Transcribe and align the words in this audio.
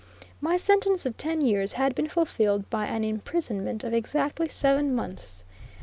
My 0.41 0.57
sentence 0.57 1.05
of 1.05 1.15
ten 1.15 1.41
years 1.41 1.73
had 1.73 1.93
been 1.93 2.07
fulfilled 2.09 2.67
by 2.71 2.87
an 2.87 3.03
imprisonment 3.03 3.83
of 3.83 3.93
exactly 3.93 4.49
seven 4.49 4.95
months. 4.95 5.45